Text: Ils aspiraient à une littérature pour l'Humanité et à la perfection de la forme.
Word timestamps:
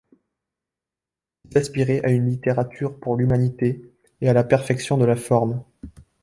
Ils 1.51 1.57
aspiraient 1.59 2.03
à 2.03 2.09
une 2.09 2.25
littérature 2.27 2.99
pour 2.99 3.15
l'Humanité 3.15 3.93
et 4.21 4.29
à 4.29 4.33
la 4.33 4.43
perfection 4.43 4.97
de 4.97 5.05
la 5.05 5.15
forme. 5.15 5.63